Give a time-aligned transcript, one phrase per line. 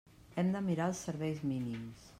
[0.43, 2.07] Hem de mirar els serveis mínims.